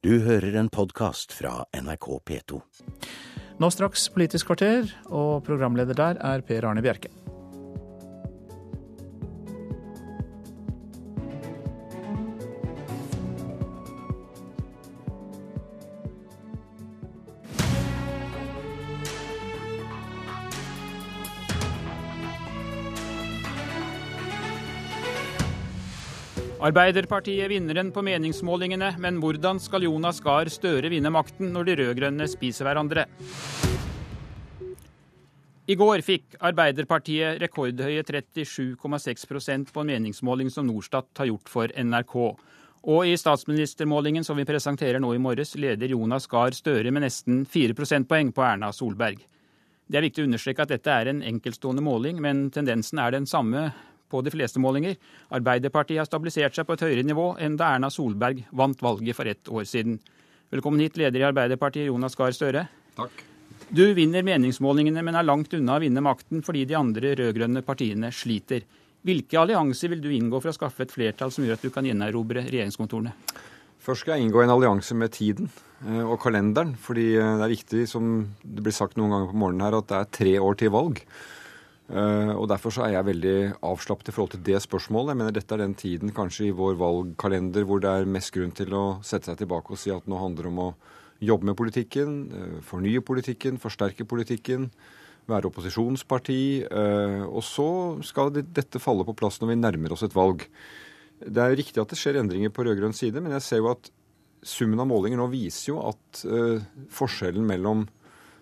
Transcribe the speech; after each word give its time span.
Du 0.00 0.14
hører 0.24 0.54
en 0.56 0.70
podkast 0.72 1.34
fra 1.36 1.66
NRK 1.76 2.06
P2. 2.24 2.56
Nå 3.60 3.68
straks 3.68 4.06
Politisk 4.14 4.48
kvarter, 4.48 4.86
og 5.12 5.42
programleder 5.44 5.92
der 5.92 6.20
er 6.24 6.40
Per 6.40 6.64
Arne 6.64 6.80
Bjerke. 6.80 7.10
Arbeiderpartiet 26.60 27.48
vinneren 27.48 27.88
på 27.88 28.02
meningsmålingene, 28.04 28.90
men 29.00 29.16
hvordan 29.22 29.56
skal 29.64 29.86
Jonas 29.86 30.18
Gahr 30.20 30.50
Støre 30.52 30.90
vinne 30.92 31.08
makten 31.08 31.54
når 31.54 31.70
de 31.70 31.76
rød-grønne 31.78 32.26
spiser 32.28 32.68
hverandre? 32.68 33.06
I 35.72 35.76
går 35.80 36.04
fikk 36.04 36.36
Arbeiderpartiet 36.50 37.40
rekordhøye 37.40 38.04
37,6% 38.04 39.72
på 39.72 39.80
en 39.80 39.92
meningsmåling 39.94 40.52
som 40.52 40.68
Norstat 40.68 41.08
har 41.22 41.30
gjort 41.30 41.48
for 41.48 41.72
NRK. 41.72 42.16
Og 42.92 43.08
i 43.08 43.16
statsministermålingen 43.16 44.26
som 44.28 44.36
vi 44.36 44.44
presenterer 44.44 45.00
nå 45.00 45.14
i 45.16 45.22
morges, 45.22 45.56
leder 45.56 45.96
Jonas 45.96 46.28
Gahr 46.28 46.52
Støre 46.52 46.92
med 46.92 47.06
nesten 47.08 47.46
4 47.48 47.72
prosentpoeng 47.78 48.36
på 48.36 48.44
Erna 48.44 48.68
Solberg. 48.76 49.22
Det 49.88 49.96
er 49.96 50.04
viktig 50.04 50.26
å 50.26 50.28
understreke 50.28 50.68
at 50.68 50.76
dette 50.76 50.92
er 50.92 51.08
en 51.08 51.24
enkeltstående 51.24 51.82
måling, 51.82 52.20
men 52.20 52.50
tendensen 52.52 53.00
er 53.00 53.16
den 53.16 53.24
samme 53.26 53.70
på 54.10 54.22
de 54.26 54.32
fleste 54.34 54.62
målinger. 54.62 54.98
Arbeiderpartiet 55.36 56.02
har 56.02 56.08
stabilisert 56.08 56.56
seg 56.56 56.66
på 56.68 56.76
et 56.76 56.84
høyere 56.86 57.06
nivå 57.06 57.32
enn 57.40 57.56
da 57.60 57.72
Erna 57.76 57.90
Solberg 57.92 58.44
vant 58.50 58.82
valget 58.82 59.16
for 59.16 59.30
ett 59.30 59.48
år 59.48 59.66
siden. 59.68 60.00
Velkommen 60.50 60.82
hit, 60.82 60.98
leder 60.98 61.22
i 61.22 61.28
Arbeiderpartiet, 61.30 61.86
Jonas 61.88 62.18
Gahr 62.18 62.34
Støre. 62.34 62.66
Takk. 62.98 63.26
Du 63.70 63.84
vinner 63.94 64.24
meningsmålingene, 64.26 65.02
men 65.06 65.14
er 65.14 65.26
langt 65.26 65.52
unna 65.54 65.76
å 65.78 65.82
vinne 65.82 66.02
makten 66.02 66.42
fordi 66.42 66.64
de 66.66 66.74
andre 66.78 67.14
rød-grønne 67.18 67.62
partiene 67.62 68.10
sliter. 68.10 68.64
Hvilke 69.06 69.38
allianser 69.40 69.92
vil 69.92 70.02
du 70.02 70.10
inngå 70.12 70.40
for 70.42 70.50
å 70.50 70.56
skaffe 70.56 70.84
et 70.84 70.92
flertall 70.92 71.30
som 71.32 71.46
gjør 71.46 71.56
at 71.56 71.62
du 71.64 71.70
kan 71.72 71.86
gjenerobre 71.86 72.42
regjeringskontorene? 72.48 73.14
Først 73.80 74.04
skal 74.04 74.18
jeg 74.18 74.26
inngå 74.26 74.42
en 74.42 74.52
allianse 74.52 74.96
med 74.98 75.14
tiden 75.14 75.48
eh, 75.86 76.02
og 76.02 76.18
kalenderen. 76.20 76.74
Fordi 76.76 77.06
eh, 77.14 77.36
det 77.40 77.46
er 77.46 77.54
viktig, 77.54 77.84
som 77.88 78.10
det 78.42 78.64
blir 78.66 78.76
sagt 78.76 78.98
noen 79.00 79.14
ganger 79.14 79.30
på 79.30 79.40
morgenen 79.40 79.64
her, 79.64 79.78
at 79.78 79.88
det 79.88 80.00
er 80.00 80.10
tre 80.18 80.34
år 80.42 80.58
til 80.60 80.74
valg. 80.74 81.00
Uh, 81.90 82.36
og 82.38 82.46
Derfor 82.50 82.70
så 82.70 82.84
er 82.86 82.92
jeg 82.94 83.06
veldig 83.08 83.36
avslappet 83.66 84.12
i 84.12 84.14
forhold 84.14 84.36
til 84.36 84.44
det 84.46 84.60
spørsmålet. 84.62 85.10
Jeg 85.10 85.18
mener 85.18 85.34
Dette 85.34 85.56
er 85.56 85.62
den 85.64 85.74
tiden 85.74 86.12
kanskje 86.14 86.46
i 86.46 86.54
vår 86.54 86.76
valgkalender 86.78 87.66
hvor 87.66 87.82
det 87.82 87.90
er 87.90 88.06
mest 88.06 88.30
grunn 88.34 88.54
til 88.54 88.76
å 88.78 88.84
sette 89.02 89.26
seg 89.26 89.40
tilbake 89.40 89.74
og 89.74 89.80
si 89.80 89.90
at 89.90 90.06
nå 90.06 90.20
handler 90.20 90.46
det 90.46 90.52
om 90.52 90.62
å 90.68 90.70
jobbe 91.20 91.50
med 91.50 91.58
politikken, 91.58 92.14
uh, 92.30 92.56
fornye 92.62 93.02
politikken, 93.02 93.58
forsterke 93.58 94.06
politikken, 94.06 94.68
være 95.30 95.50
opposisjonsparti. 95.50 96.42
Uh, 96.70 97.26
og 97.26 97.42
så 97.46 97.70
skal 98.06 98.30
dette 98.38 98.82
falle 98.82 99.06
på 99.08 99.16
plass 99.18 99.42
når 99.42 99.50
vi 99.50 99.60
nærmer 99.64 99.96
oss 99.96 100.06
et 100.06 100.14
valg. 100.14 100.46
Det 101.20 101.42
er 101.42 101.58
riktig 101.58 101.82
at 101.82 101.90
det 101.90 101.98
skjer 101.98 102.22
endringer 102.22 102.54
på 102.54 102.64
rød-grønn 102.64 102.94
side, 102.96 103.18
men 103.18 103.34
jeg 103.34 103.48
ser 103.48 103.64
jo 103.64 103.74
at 103.74 103.90
summen 104.46 104.80
av 104.80 104.86
målinger 104.88 105.18
nå 105.20 105.26
viser 105.28 105.74
jo 105.74 105.82
at 105.90 106.22
forskjellen 106.96 107.44
mellom 107.44 107.82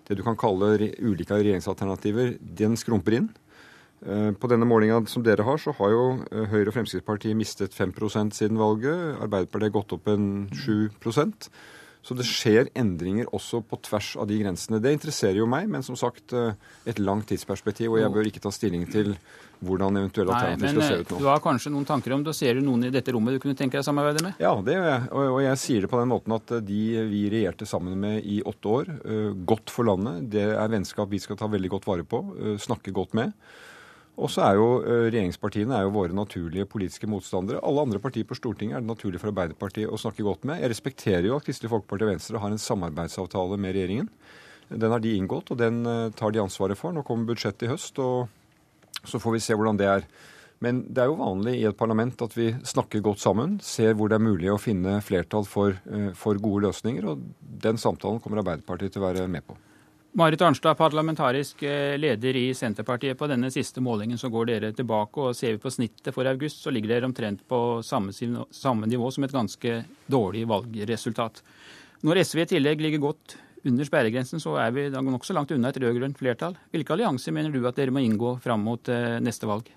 det 0.09 0.17
du 0.19 0.25
kan 0.25 0.39
kalle 0.41 0.91
ulike 0.99 1.37
regjeringsalternativer, 1.37 2.37
den 2.41 2.77
skrumper 2.81 3.19
inn. 3.19 3.29
Eh, 4.07 4.31
på 4.33 4.51
denne 4.51 4.67
målinga 4.69 5.01
som 5.11 5.25
dere 5.27 5.45
har, 5.47 5.59
så 5.59 5.75
har 5.79 5.91
jo 5.93 6.05
eh, 6.31 6.47
Høyre 6.53 6.71
og 6.71 6.77
Fremskrittspartiet 6.77 7.37
mistet 7.39 7.75
5% 7.75 8.37
siden 8.37 8.61
valget. 8.61 9.19
Arbeiderpartiet 9.19 9.69
har 9.69 9.77
gått 9.81 9.95
opp 9.97 10.11
en 10.13 10.49
7 10.55 10.89
Så 12.03 12.15
det 12.17 12.25
skjer 12.25 12.71
endringer 12.79 13.29
også 13.35 13.61
på 13.67 13.79
tvers 13.85 14.15
av 14.21 14.29
de 14.31 14.39
grensene. 14.41 14.81
Det 14.83 14.95
interesserer 14.95 15.41
jo 15.41 15.49
meg, 15.51 15.69
men 15.71 15.85
som 15.85 15.99
sagt 15.99 16.33
eh, 16.37 16.57
et 16.89 17.01
langt 17.03 17.29
tidsperspektiv. 17.29 17.91
Og 17.93 18.01
jeg 18.01 18.13
bør 18.15 18.31
ikke 18.31 18.43
ta 18.45 18.53
stilling 18.55 18.87
til 18.91 19.15
hvordan 19.59 19.99
eventuelle 20.01 20.33
alternativer 20.33 20.77
skal 20.77 20.87
se 20.87 20.99
ut 21.03 21.13
nå. 21.13 21.21
Du 21.25 21.29
har 21.29 21.43
kanskje 21.43 21.73
noen 21.75 21.87
tanker 21.89 22.15
om 22.15 22.23
det, 22.23 22.33
og 22.33 22.39
Ser 22.39 22.59
du 22.59 22.63
noen 22.65 22.87
i 22.87 22.93
dette 22.95 23.13
rommet 23.15 23.35
du 23.35 23.43
kunne 23.43 23.59
tenke 23.59 23.77
deg 23.77 23.83
å 23.83 23.89
samarbeide 23.89 24.23
med? 24.25 24.39
Ja, 24.43 24.55
det 24.65 24.77
gjør 24.77 24.91
jeg. 24.93 25.07
Og 25.19 25.41
jeg 25.43 25.63
sier 25.65 25.85
det 25.85 25.91
på 25.91 26.01
den 26.01 26.13
måten 26.13 26.37
at 26.39 26.53
de 26.69 26.83
vi 27.11 27.25
regjerte 27.35 27.67
sammen 27.69 27.99
med 27.99 28.23
i 28.23 28.39
åtte 28.47 28.75
år, 28.77 28.93
godt 29.51 29.75
for 29.75 29.91
landet. 29.91 30.29
Det 30.37 30.47
er 30.53 30.71
vennskap 30.71 31.11
vi 31.11 31.21
skal 31.23 31.41
ta 31.41 31.51
veldig 31.51 31.73
godt 31.75 31.91
vare 31.91 32.07
på, 32.07 32.23
snakke 32.63 32.95
godt 32.95 33.19
med. 33.19 33.35
Og 34.19 34.31
så 34.35 34.43
er 34.43 34.57
jo 34.59 34.67
regjeringspartiene 34.83 35.77
er 35.79 35.85
jo 35.87 35.95
våre 35.95 36.17
naturlige 36.17 36.67
politiske 36.67 37.07
motstandere. 37.07 37.61
Alle 37.63 37.85
andre 37.87 38.01
partier 38.03 38.27
på 38.27 38.35
Stortinget 38.35 38.81
er 38.81 38.83
det 38.83 38.91
naturlig 38.91 39.21
for 39.23 39.31
Arbeiderpartiet 39.31 39.87
å 39.87 40.01
snakke 40.01 40.27
godt 40.27 40.49
med. 40.49 40.59
Jeg 40.59 40.73
respekterer 40.73 41.29
jo 41.29 41.37
at 41.37 41.47
Kristelig 41.47 41.71
Folkeparti 41.71 42.07
og 42.07 42.11
Venstre 42.11 42.43
har 42.43 42.55
en 42.55 42.65
samarbeidsavtale 42.65 43.61
med 43.63 43.77
regjeringen. 43.77 44.09
Den 44.69 44.91
har 44.91 45.05
de 45.05 45.15
inngått, 45.15 45.53
og 45.55 45.61
den 45.61 45.79
tar 46.19 46.35
de 46.35 46.43
ansvaret 46.43 46.77
for. 46.77 46.93
Nå 46.93 47.05
kommer 47.07 47.31
budsjettet 47.31 47.69
i 47.69 47.71
høst, 47.71 48.03
og 48.03 49.07
så 49.07 49.23
får 49.23 49.37
vi 49.37 49.45
se 49.47 49.57
hvordan 49.57 49.79
det 49.79 49.87
er. 49.87 50.11
Men 50.67 50.83
det 50.91 51.05
er 51.05 51.13
jo 51.13 51.21
vanlig 51.21 51.55
i 51.61 51.67
et 51.71 51.79
parlament 51.79 52.19
at 52.27 52.35
vi 52.35 52.51
snakker 52.67 53.05
godt 53.05 53.23
sammen, 53.23 53.61
ser 53.63 53.95
hvor 53.95 54.11
det 54.11 54.19
er 54.19 54.27
mulig 54.27 54.51
å 54.51 54.59
finne 54.59 54.99
flertall 55.07 55.47
for, 55.47 55.79
for 56.19 56.43
gode 56.43 56.67
løsninger, 56.67 57.07
og 57.07 57.23
den 57.63 57.79
samtalen 57.79 58.19
kommer 58.25 58.43
Arbeiderpartiet 58.43 58.97
til 58.97 59.05
å 59.05 59.13
være 59.13 59.31
med 59.31 59.47
på. 59.47 59.55
Marit 60.19 60.41
Arnstad, 60.43 60.75
parlamentarisk 60.75 61.63
eh, 61.63 61.95
leder 61.99 62.37
i 62.37 62.55
Senterpartiet. 62.55 63.15
På 63.19 63.29
denne 63.31 63.53
siste 63.55 63.79
målingen 63.81 64.19
så 64.19 64.27
går 64.35 64.49
dere 64.49 64.71
tilbake, 64.75 65.23
og 65.23 65.37
ser 65.39 65.53
vi 65.55 65.61
på 65.63 65.71
snittet 65.71 66.11
for 66.17 66.27
august, 66.27 66.65
så 66.65 66.73
ligger 66.75 66.91
dere 66.91 67.07
omtrent 67.07 67.45
på 67.47 67.61
samme, 67.87 68.11
samme 68.51 68.89
nivå 68.91 69.13
som 69.15 69.29
et 69.29 69.35
ganske 69.37 69.77
dårlig 70.11 70.43
valgresultat. 70.51 71.39
Når 72.03 72.23
SV 72.25 72.43
i 72.43 72.49
tillegg 72.57 72.83
ligger 72.83 73.05
godt 73.05 73.37
under 73.63 73.87
sperregrensen, 73.87 74.43
så 74.43 74.57
er 74.59 74.75
vi 74.75 74.89
nokså 74.91 75.37
langt 75.39 75.55
unna 75.55 75.71
et 75.71 75.79
rød-grønt 75.85 76.19
flertall. 76.19 76.59
Hvilke 76.75 76.97
allianser 76.97 77.37
mener 77.37 77.55
du 77.55 77.63
at 77.71 77.79
dere 77.79 77.95
må 77.95 78.03
inngå 78.03 78.41
fram 78.43 78.67
mot 78.67 78.91
eh, 78.91 79.21
neste 79.23 79.47
valg? 79.47 79.71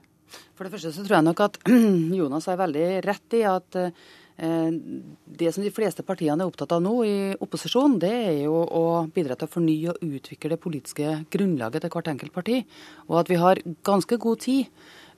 For 0.58 0.66
det 0.66 0.74
første 0.74 0.96
så 0.96 1.06
tror 1.06 1.20
jeg 1.20 1.28
nok 1.30 1.46
at 1.46 1.62
Jonas 2.24 2.50
har 2.50 2.58
veldig 2.64 2.88
rett 3.06 3.38
i 3.38 3.46
at 3.46 3.78
eh, 3.78 3.94
det 4.42 5.52
som 5.54 5.62
de 5.62 5.70
fleste 5.70 6.02
partiene 6.02 6.42
er 6.42 6.50
opptatt 6.50 6.72
av 6.74 6.82
nå 6.82 6.94
i 7.06 7.18
opposisjon, 7.46 8.00
det 8.02 8.10
er 8.10 8.40
jo 8.48 8.56
å 8.66 8.86
bidra 9.14 9.36
til 9.38 9.46
å 9.46 9.54
fornye 9.54 9.94
og 9.94 10.02
utvikle 10.02 10.56
det 10.56 10.62
politiske 10.64 11.12
grunnlaget 11.34 11.86
til 11.86 11.94
hvert 11.94 12.10
enkelt 12.10 12.34
parti. 12.34 12.64
Og 13.06 13.20
at 13.22 13.30
vi 13.30 13.38
har 13.38 13.62
ganske 13.86 14.18
god 14.24 14.42
tid 14.42 14.66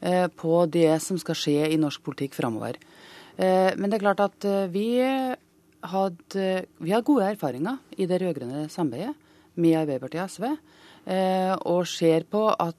eh, 0.02 0.28
på 0.28 0.66
det 0.68 0.92
som 1.06 1.20
skal 1.22 1.40
skje 1.40 1.72
i 1.72 1.80
norsk 1.80 2.04
politikk 2.04 2.36
framover. 2.36 2.82
Eh, 3.38 3.72
men 3.80 3.88
det 3.88 4.02
er 4.02 4.06
klart 4.10 4.26
at 4.28 4.50
vi 4.76 4.88
hadde, 5.94 6.48
vi 6.84 6.92
har 6.92 7.08
gode 7.08 7.32
erfaringer 7.32 7.80
i 7.96 8.08
det 8.10 8.20
rød-grønne 8.24 8.68
samarbeidet 8.72 9.16
med 9.56 9.80
Arbeiderpartiet 9.84 10.26
og 10.26 10.32
SV. 10.36 10.52
Eh, 11.04 11.52
og 11.68 11.84
ser, 11.90 12.24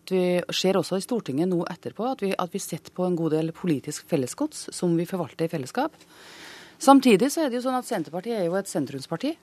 vi, 0.08 0.22
ser 0.48 0.78
også 0.80 0.96
i 0.96 1.04
Stortinget 1.04 1.50
nå 1.50 1.60
etterpå 1.68 2.06
at 2.08 2.22
vi, 2.24 2.30
at 2.32 2.54
vi 2.54 2.62
sitter 2.62 2.94
på 2.94 3.04
en 3.04 3.18
god 3.18 3.34
del 3.36 3.52
politisk 3.52 4.06
fellesgods 4.08 4.70
som 4.72 4.94
vi 4.96 5.04
forvalter 5.08 5.44
i 5.44 5.52
fellesskap. 5.52 5.96
Samtidig 6.80 7.30
så 7.32 7.44
er 7.44 7.50
det 7.52 7.60
jo 7.60 7.66
sånn 7.66 7.78
at 7.78 7.88
Senterpartiet 7.88 8.38
er 8.38 8.46
jo 8.48 8.56
et 8.58 8.70
sentrumsparti. 8.70 9.34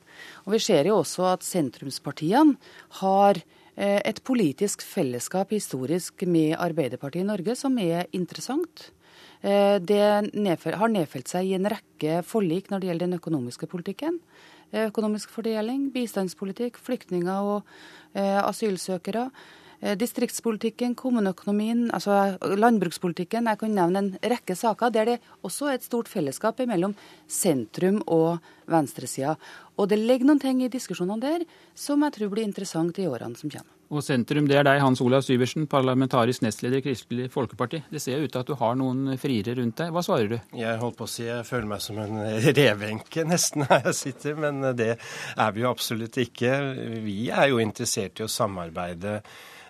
Og 0.45 0.55
vi 0.55 0.61
ser 0.61 0.89
jo 0.89 0.99
også 0.99 1.29
at 1.29 1.45
sentrumspartiene 1.45 2.57
har 3.01 3.39
eh, 3.75 4.01
et 4.01 4.23
politisk 4.25 4.83
fellesskap 4.85 5.53
historisk 5.53 6.25
med 6.25 6.57
Arbeiderpartiet 6.57 7.23
i 7.23 7.29
Norge 7.29 7.55
som 7.57 7.77
er 7.81 8.09
interessant. 8.17 8.89
Eh, 9.41 9.77
det 9.77 10.01
har 10.01 10.93
nedfelt 10.93 11.29
seg 11.29 11.49
i 11.49 11.55
en 11.57 11.69
rekke 11.69 12.21
forlik 12.25 12.69
når 12.69 12.81
det 12.81 12.91
gjelder 12.91 13.07
den 13.07 13.21
økonomiske 13.21 13.69
politikken 13.69 14.19
økonomisk 14.73 15.29
fordeling, 15.29 15.89
bistandspolitikk, 15.93 16.77
flyktninger 16.79 17.33
og 17.33 17.63
eh, 18.15 18.39
asylsøkere. 18.39 19.29
Eh, 19.81 19.95
distriktspolitikken, 19.97 20.93
kommuneøkonomien, 20.93 21.87
altså 21.89 22.37
landbrukspolitikken. 22.37 23.47
Jeg 23.49 23.57
kan 23.57 23.73
nevne 23.73 24.01
en 24.03 24.09
rekke 24.21 24.53
saker 24.53 24.93
der 24.93 25.05
det 25.09 25.19
også 25.41 25.71
er 25.71 25.79
et 25.79 25.87
stort 25.87 26.09
fellesskap 26.11 26.59
mellom 26.69 26.93
sentrum 27.25 28.03
og 28.05 28.37
venstresida. 28.69 29.33
Og 29.81 29.89
det 29.89 29.97
ligger 29.97 30.29
noen 30.29 30.41
ting 30.41 30.61
i 30.61 30.69
diskusjonene 30.69 31.21
der 31.21 31.45
som 31.73 32.03
jeg 32.05 32.13
tror 32.13 32.29
blir 32.29 32.45
interessant 32.45 32.99
i 33.01 33.07
årene 33.09 33.39
som 33.39 33.49
kommer. 33.49 33.73
Og 33.91 34.03
sentrum, 34.05 34.45
det 34.47 34.55
er 34.55 34.63
deg, 34.63 34.79
Hans 34.79 35.01
Olav 35.03 35.25
Syversen, 35.25 35.65
parlamentarisk 35.67 36.45
nestleder 36.45 36.79
i 36.79 36.85
Kristelig 36.85 37.25
Folkeparti. 37.33 37.81
Det 37.91 37.99
ser 37.99 38.21
ut 38.21 38.31
til 38.31 38.39
at 38.39 38.47
du 38.47 38.53
har 38.55 38.77
noen 38.79 39.17
friere 39.19 39.57
rundt 39.57 39.81
deg. 39.81 39.89
Hva 39.91 40.03
svarer 40.05 40.29
du? 40.29 40.37
Jeg 40.55 40.77
holdt 40.79 40.99
på 40.99 41.07
å 41.09 41.11
si 41.11 41.25
jeg 41.25 41.47
føler 41.49 41.67
meg 41.73 41.81
som 41.83 41.97
en 41.99 42.21
revenke 42.61 43.25
nesten 43.27 43.65
her 43.65 43.89
jeg 43.89 43.97
sitter, 43.97 44.37
men 44.45 44.61
det 44.77 44.93
er 44.93 45.57
vi 45.57 45.65
jo 45.65 45.73
absolutt 45.73 46.21
ikke. 46.21 46.53
Vi 47.01 47.17
er 47.33 47.49
jo 47.49 47.59
interessert 47.65 48.21
i 48.21 48.27
å 48.27 48.31
samarbeide 48.31 49.17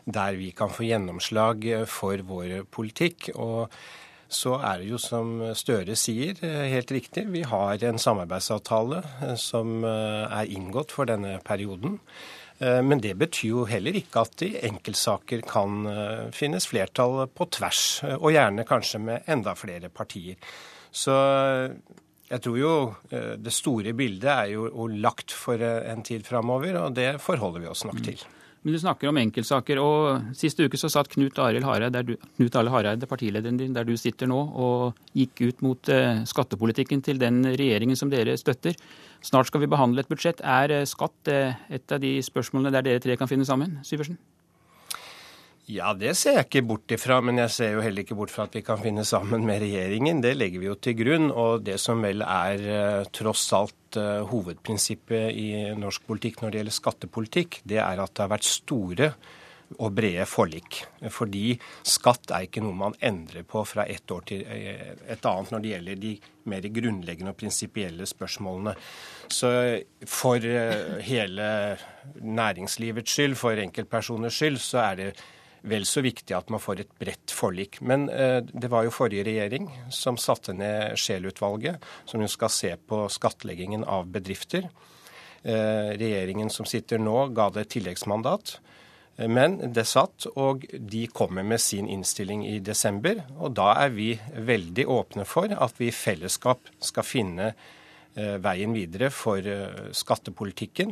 der 0.06 0.38
vi 0.40 0.52
kan 0.56 0.72
få 0.74 0.88
gjennomslag 0.88 1.68
for 1.88 2.24
vår 2.28 2.64
politikk. 2.72 3.32
og 3.36 3.72
så 4.32 4.54
er 4.64 4.80
det 4.80 4.88
jo 4.88 4.98
som 4.98 5.42
Støre 5.60 5.92
sier, 6.00 6.38
helt 6.40 6.92
riktig. 6.92 7.26
Vi 7.28 7.42
har 7.44 7.84
en 7.84 8.00
samarbeidsavtale 8.00 9.02
som 9.36 9.84
er 9.84 10.48
inngått 10.48 10.96
for 10.96 11.04
denne 11.04 11.42
perioden. 11.44 12.00
Eh, 12.62 12.82
men 12.86 13.02
det 13.02 13.16
betyr 13.18 13.50
jo 13.50 13.64
heller 13.70 13.96
ikke 13.98 14.26
at 14.26 14.44
i 14.46 14.52
enkeltsaker 14.68 15.42
kan 15.50 15.88
eh, 15.90 16.28
finnes 16.36 16.68
flertall 16.70 17.26
på 17.34 17.48
tvers, 17.58 17.82
eh, 18.06 18.18
og 18.20 18.36
gjerne 18.36 18.68
kanskje 18.70 19.02
med 19.02 19.32
enda 19.32 19.56
flere 19.58 19.90
partier. 19.90 20.38
Så 20.92 21.16
jeg 22.28 22.44
tror 22.44 22.58
jo 22.60 22.72
det 23.12 23.54
store 23.56 23.94
bildet 23.96 24.28
er 24.28 24.50
jo 24.52 24.90
lagt 24.92 25.32
for 25.32 25.56
en 25.64 26.04
tid 26.04 26.26
framover, 26.28 26.76
og 26.82 26.98
det 26.98 27.14
forholder 27.24 27.64
vi 27.64 27.70
oss 27.72 27.86
nok 27.88 28.02
til. 28.04 28.20
Men 28.62 28.76
du 28.76 28.78
snakker 28.78 29.10
om 29.10 29.18
enkeltsaker, 29.18 29.80
og 29.82 30.36
siste 30.38 30.68
uke 30.70 30.78
så 30.78 30.90
satt 30.94 31.10
Knut 31.10 31.40
Arild 31.42 31.66
Hareide, 31.66 32.04
Knut 32.38 32.58
Arild 32.60 32.74
Hareide, 32.76 33.10
partilederen 33.10 33.58
din, 33.58 33.74
der 33.74 33.88
du 33.88 33.96
sitter 33.98 34.30
nå, 34.30 34.38
og 34.38 35.00
gikk 35.18 35.42
ut 35.48 35.64
mot 35.66 35.90
eh, 35.90 36.22
skattepolitikken 36.30 37.02
til 37.02 37.18
den 37.22 37.42
regjeringen 37.48 37.98
som 37.98 38.12
dere 38.14 38.38
støtter. 38.38 38.78
Snart 39.26 39.50
skal 39.50 39.64
vi 39.64 39.72
behandle 39.72 40.06
et 40.06 40.12
budsjett. 40.12 40.46
Er 40.46 40.76
eh, 40.78 40.86
skatt 40.90 41.34
eh, 41.34 41.58
et 41.74 41.96
av 41.98 42.04
de 42.06 42.20
spørsmålene 42.22 42.74
der 42.78 42.86
dere 42.86 43.02
tre 43.02 43.18
kan 43.18 43.32
finne 43.32 43.50
sammen? 43.50 43.80
Syversen? 43.88 44.22
Ja, 45.70 45.92
det 45.94 46.16
ser 46.18 46.40
jeg 46.40 46.48
ikke 46.48 46.64
bort 46.72 46.92
ifra, 46.96 47.20
men 47.22 47.38
jeg 47.38 47.54
ser 47.54 47.76
jo 47.76 47.84
heller 47.86 48.02
ikke 48.02 48.18
bort 48.18 48.32
fra 48.34 48.48
at 48.48 48.56
vi 48.58 48.64
kan 48.66 48.80
finne 48.82 49.04
sammen 49.06 49.44
med 49.46 49.62
regjeringen. 49.62 50.22
Det 50.24 50.34
legger 50.34 50.64
vi 50.64 50.68
jo 50.68 50.78
til 50.82 50.96
grunn. 50.98 51.28
Og 51.30 51.62
det 51.68 51.78
som 51.82 52.02
vel 52.02 52.24
er 52.26 52.64
uh, 52.66 53.10
tross 53.14 53.46
alt 53.54 54.00
uh, 54.00 54.24
hovedprinsippet 54.32 55.38
i 55.38 55.52
norsk 55.78 56.08
politikk 56.10 56.42
når 56.42 56.52
det 56.52 56.60
gjelder 56.62 56.78
skattepolitikk, 56.80 57.62
det 57.70 57.78
er 57.84 58.02
at 58.02 58.16
det 58.16 58.26
har 58.26 58.34
vært 58.34 58.50
store 58.50 59.12
og 59.78 59.94
brede 59.96 60.26
forlik. 60.28 60.82
Fordi 61.14 61.54
skatt 61.88 62.34
er 62.34 62.50
ikke 62.50 62.64
noe 62.66 62.76
man 62.76 62.98
endrer 63.00 63.46
på 63.48 63.62
fra 63.64 63.86
ett 63.88 64.12
år 64.12 64.26
til 64.28 64.42
eh, 64.44 64.90
et 65.14 65.28
annet 65.30 65.54
når 65.54 65.62
det 65.64 65.70
gjelder 65.70 66.02
de 66.02 66.10
mer 66.52 66.68
grunnleggende 66.76 67.32
og 67.32 67.38
prinsipielle 67.40 68.08
spørsmålene. 68.10 68.74
Så 69.32 69.52
for 70.04 70.44
hele 71.08 71.48
næringslivets 72.20 73.16
skyld, 73.16 73.38
for 73.40 73.64
enkeltpersoners 73.64 74.42
skyld, 74.42 74.60
så 74.60 74.84
er 74.90 75.00
det 75.00 75.14
vel 75.62 75.86
så 75.86 76.02
viktig 76.02 76.34
at 76.36 76.50
man 76.54 76.62
får 76.62 76.84
et 76.84 76.94
bredt 77.00 77.34
forlik. 77.36 77.80
Men 77.86 78.08
eh, 78.10 78.40
det 78.42 78.70
var 78.72 78.86
jo 78.86 78.94
forrige 78.94 79.26
regjering 79.28 79.70
som 79.94 80.18
satte 80.20 80.56
ned 80.58 80.98
Scheel-utvalget, 81.00 81.84
som 82.10 82.24
jo 82.24 82.30
skal 82.32 82.54
se 82.54 82.74
på 82.78 83.04
skattleggingen 83.14 83.86
av 83.86 84.10
bedrifter. 84.12 84.70
Eh, 85.44 85.94
regjeringen 86.02 86.50
som 86.54 86.68
sitter 86.70 87.02
nå, 87.02 87.28
ga 87.38 87.50
det 87.54 87.66
et 87.66 87.74
tilleggsmandat. 87.78 88.56
Eh, 89.18 89.30
men 89.30 89.60
det 89.74 89.86
satt, 89.90 90.28
og 90.34 90.66
de 90.72 91.06
kommer 91.14 91.46
med 91.46 91.62
sin 91.62 91.90
innstilling 91.90 92.46
i 92.50 92.58
desember. 92.60 93.24
Og 93.38 93.54
da 93.58 93.76
er 93.86 93.94
vi 93.94 94.16
veldig 94.34 94.88
åpne 94.90 95.28
for 95.30 95.54
at 95.54 95.78
vi 95.82 95.92
i 95.92 95.96
fellesskap 95.96 96.74
skal 96.82 97.08
finne 97.08 97.54
veien 98.12 98.74
videre 98.76 99.08
for 99.16 99.40
skattepolitikken 99.96 100.90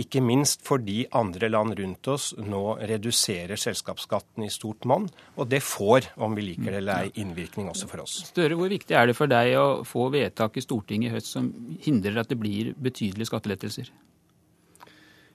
ikke 0.00 0.20
minst 0.20 0.64
fordi 0.66 1.04
andre 1.16 1.48
land 1.52 1.76
rundt 1.78 2.08
oss 2.12 2.30
nå 2.36 2.62
reduserer 2.88 3.56
selskapsskatten 3.60 4.44
i 4.44 4.50
stort 4.52 4.84
monn. 4.88 5.06
Og 5.40 5.48
det 5.48 5.62
får, 5.64 6.10
om 6.20 6.36
vi 6.36 6.50
liker 6.50 6.68
det 6.68 6.82
eller 6.82 7.06
ei, 7.06 7.14
innvirkning 7.22 7.70
også 7.72 7.88
for 7.88 8.04
oss. 8.04 8.18
Støre, 8.28 8.58
hvor 8.58 8.72
viktig 8.72 8.96
er 8.96 9.08
det 9.08 9.16
for 9.16 9.32
deg 9.32 9.54
å 9.60 9.68
få 9.88 10.10
vedtak 10.12 10.60
i 10.60 10.64
Stortinget 10.64 11.10
i 11.10 11.16
høst 11.16 11.32
som 11.32 11.48
hindrer 11.86 12.20
at 12.20 12.28
det 12.32 12.38
blir 12.40 12.74
betydelige 12.76 13.30
skattelettelser? 13.32 13.88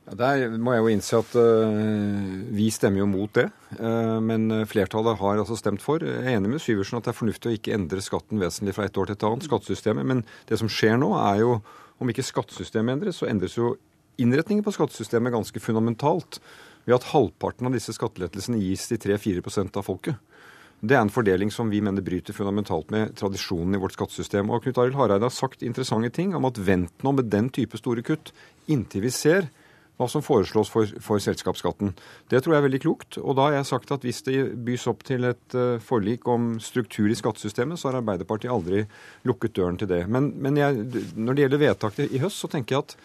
Ja, 0.06 0.16
der 0.18 0.58
må 0.62 0.76
jeg 0.76 0.86
jo 0.86 0.94
innse 0.94 1.20
at 1.22 1.36
uh, 1.38 1.76
vi 2.54 2.70
stemmer 2.74 3.02
jo 3.02 3.10
mot 3.10 3.34
det. 3.38 3.50
Uh, 3.80 4.18
men 4.22 4.66
flertallet 4.70 5.18
har 5.22 5.42
altså 5.42 5.58
stemt 5.58 5.82
for. 5.82 6.06
Jeg 6.06 6.22
er 6.22 6.38
enig 6.38 6.54
med 6.54 6.62
Syversen 6.62 7.02
at 7.02 7.10
det 7.10 7.16
er 7.16 7.22
fornuftig 7.22 7.50
å 7.50 7.58
ikke 7.58 7.78
endre 7.78 8.02
skatten 8.06 8.42
vesentlig 8.42 8.78
fra 8.78 8.86
et 8.86 8.98
år 8.98 9.10
til 9.10 9.18
et 9.18 9.30
annet, 9.30 9.50
skattesystemet. 9.50 10.10
Men 10.14 10.26
det 10.50 10.62
som 10.62 10.70
skjer 10.70 11.02
nå, 11.02 11.16
er 11.18 11.46
jo 11.46 11.62
om 12.02 12.10
ikke 12.10 12.26
skattesystemet 12.26 12.98
endres, 12.98 13.22
så 13.22 13.30
endres 13.30 13.58
jo 13.58 13.76
innretningen 14.22 14.66
på 14.66 14.74
skattesystemet 14.76 15.34
ganske 15.34 15.64
fundamentalt 15.64 16.40
ved 16.86 16.98
at 16.98 17.10
halvparten 17.12 17.70
av 17.70 17.76
disse 17.76 17.94
skattelettelsene 17.96 18.62
gis 18.62 18.88
til 18.90 19.02
3-4% 19.02 19.78
av 19.78 19.86
folket. 19.86 20.18
Det 20.82 20.96
er 20.98 21.04
en 21.04 21.14
fordeling 21.14 21.52
som 21.54 21.70
vi 21.70 21.78
mener 21.86 22.02
bryter 22.02 22.34
fundamentalt 22.34 22.90
med 22.90 23.14
tradisjonen 23.20 23.78
i 23.78 23.82
vårt 23.82 23.94
skattesystem. 23.94 24.50
Og 24.50 24.64
Knut 24.64 24.80
Arild 24.82 24.98
Hareide 24.98 25.28
har 25.28 25.34
sagt 25.34 25.62
interessante 25.62 26.10
ting 26.16 26.34
om 26.34 26.48
at 26.50 26.58
vent 26.58 27.06
nå 27.06 27.14
med 27.14 27.30
den 27.30 27.52
type 27.54 27.78
store 27.78 28.02
kutt 28.06 28.34
inntil 28.72 29.06
vi 29.06 29.14
ser 29.14 29.52
hva 30.02 30.08
som 30.10 30.24
foreslås 30.26 30.72
for, 30.74 30.90
for, 31.04 31.22
selskapsskatten. 31.22 31.94
Det 32.32 32.42
tror 32.42 32.56
jeg 32.56 32.64
er 32.64 32.66
veldig 32.66 32.82
klokt. 32.82 33.20
Og 33.22 33.38
da 33.38 33.48
har 33.48 33.60
jeg 33.60 33.70
sagt 33.70 33.94
at 33.94 34.08
hvis 34.08 34.24
det 34.26 34.38
bys 34.66 34.88
opp 34.90 35.06
til 35.06 35.28
et 35.30 35.58
uh, 35.58 35.78
forlik 35.84 36.26
om 36.32 36.56
struktur 36.64 37.12
i 37.12 37.18
skattesystemet, 37.18 37.78
så 37.78 37.92
har 37.92 38.00
Arbeiderpartiet 38.02 38.54
aldri 38.54 38.88
lukket 39.30 39.60
døren 39.60 39.78
til 39.78 39.92
det. 39.92 40.08
Men, 40.10 40.32
men 40.42 40.58
jeg, 40.58 40.88
når 41.14 41.38
det 41.38 41.46
gjelder 41.46 41.66
vedtaket 41.68 42.16
i 42.16 42.24
høst, 42.24 42.42
så 42.42 42.50
tenker 42.50 42.80
jeg 42.80 42.88
at 42.88 42.98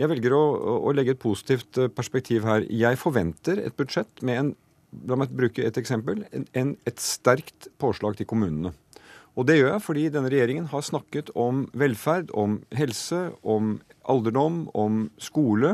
jeg 0.00 0.10
velger 0.10 0.34
å, 0.34 0.42
å, 0.88 0.92
legge 0.94 1.14
et 1.14 1.22
positivt 1.22 1.78
eh, 1.78 1.90
perspektiv 1.92 2.46
her. 2.48 2.66
Jeg 2.70 2.98
forventer 3.00 3.60
et 3.62 3.76
budsjett 3.78 4.22
med 4.26 4.42
en 4.42 4.54
La 5.08 5.16
meg 5.18 5.32
bruke 5.34 5.58
et 5.66 5.74
eksempel. 5.74 6.20
En, 6.54 6.68
et 6.86 7.00
sterkt 7.02 7.66
påslag 7.82 8.14
til 8.14 8.28
kommunene. 8.30 8.70
Og 9.34 9.48
det 9.48 9.56
gjør 9.58 9.72
jeg 9.72 9.82
fordi 9.82 10.04
denne 10.14 10.30
regjeringen 10.30 10.68
har 10.70 10.84
snakket 10.86 11.32
om 11.34 11.64
velferd, 11.74 12.30
om 12.30 12.60
helse, 12.78 13.24
om 13.42 13.72
alderdom, 14.06 14.68
om 14.70 15.08
skole 15.18 15.72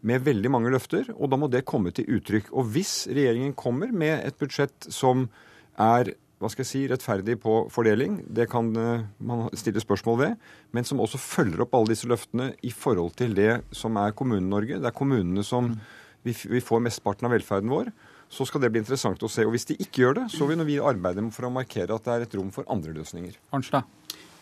med 0.00 0.24
veldig 0.24 0.50
mange 0.50 0.72
løfter, 0.72 1.12
og 1.14 1.30
da 1.30 1.38
må 1.38 1.50
det 1.52 1.66
komme 1.68 1.92
til 1.94 2.08
uttrykk. 2.16 2.48
Og 2.56 2.72
hvis 2.74 2.94
regjeringen 3.12 3.52
kommer 3.52 3.92
med 3.92 4.24
et 4.24 4.40
budsjett 4.40 4.88
som 4.88 5.28
er 5.76 6.14
hva 6.42 6.50
skal 6.50 6.64
jeg 6.64 6.70
si, 6.70 6.82
rettferdig 6.90 7.36
på 7.42 7.56
fordeling, 7.72 8.18
det 8.26 8.48
kan 8.50 8.68
uh, 8.74 9.04
man 9.22 9.46
stille 9.58 9.82
spørsmål 9.82 10.18
ved, 10.18 10.46
men 10.74 10.86
som 10.88 11.02
også 11.02 11.20
følger 11.22 11.62
opp 11.64 11.76
alle 11.78 11.94
disse 11.94 12.10
løftene 12.10 12.50
i 12.66 12.72
forhold 12.74 13.14
til 13.20 13.36
det 13.38 13.60
som 13.74 13.98
er 14.02 14.16
Kommune-Norge. 14.18 14.80
Det 14.82 14.90
er 14.90 14.96
kommunene 14.96 15.46
som 15.46 15.70
vi, 16.26 16.34
vi 16.34 16.62
får 16.62 16.82
mesteparten 16.82 17.28
av 17.28 17.36
velferden 17.36 17.70
vår. 17.70 17.92
Så 18.32 18.46
skal 18.48 18.62
det 18.64 18.72
bli 18.72 18.80
interessant 18.80 19.22
å 19.22 19.30
se. 19.30 19.44
Og 19.44 19.52
hvis 19.54 19.68
de 19.68 19.76
ikke 19.82 20.04
gjør 20.04 20.18
det, 20.22 20.26
så 20.32 20.48
vil 20.48 20.62
vi 20.66 20.80
arbeide 20.80 21.24
for 21.34 21.46
å 21.46 21.52
markere 21.52 21.94
at 21.94 22.06
det 22.06 22.14
er 22.14 22.26
et 22.26 22.36
rom 22.38 22.50
for 22.54 22.66
andre 22.72 22.94
løsninger. 22.96 23.36
Arnstad. 23.52 23.84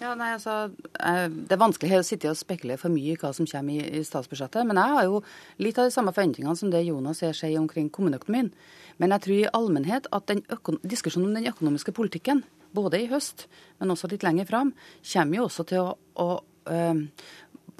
Ja, 0.00 0.14
nei, 0.16 0.30
altså, 0.32 0.72
eh, 0.98 1.28
Det 1.28 1.52
er 1.52 1.60
vanskelig 1.60 1.98
å 1.98 2.04
sitte 2.04 2.30
og 2.30 2.36
spekulere 2.38 2.78
for 2.80 2.88
mye 2.88 3.12
i 3.12 3.16
hva 3.20 3.34
som 3.36 3.44
kommer 3.46 3.84
i, 3.84 4.00
statsbudsjettet. 4.00 4.66
Men 4.66 4.76
jeg 4.76 4.94
har 4.96 5.04
jo 5.04 5.22
litt 5.58 5.78
av 5.78 5.84
de 5.84 5.90
samme 5.92 6.12
forventningene 6.12 6.56
som 6.56 6.70
det 6.70 6.86
Jonas 6.86 7.18
ser 7.18 7.32
sier 7.32 7.60
omkring 7.60 7.90
kommuneøkonomien. 7.90 8.50
Men 8.98 9.10
jeg 9.10 9.20
tror 9.20 9.36
i 9.36 9.52
allmennhet 9.52 10.06
at 10.10 10.32
diskusjonen 10.82 11.28
om 11.28 11.34
den 11.34 11.52
økonomiske 11.52 11.92
politikken, 11.92 12.44
både 12.72 13.02
i 13.02 13.08
høst, 13.08 13.46
men 13.78 13.90
også 13.90 14.08
litt 14.10 14.22
lenger 14.22 14.46
fram, 14.46 14.72
kommer 15.12 15.36
jo 15.36 15.44
også 15.44 15.66
til 15.66 15.78
å, 15.78 15.96
å 16.16 16.40
øh, 16.70 17.04